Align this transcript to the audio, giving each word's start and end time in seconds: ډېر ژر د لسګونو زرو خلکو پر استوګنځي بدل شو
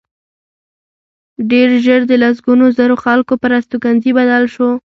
ډېر 1.49 1.69
ژر 1.85 2.01
د 2.07 2.13
لسګونو 2.23 2.65
زرو 2.77 2.95
خلکو 3.03 3.33
پر 3.41 3.51
استوګنځي 3.57 4.11
بدل 4.19 4.43
شو 4.53 4.69